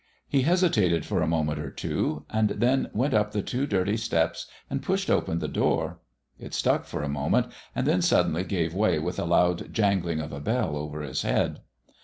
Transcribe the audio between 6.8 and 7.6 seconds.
for a moment,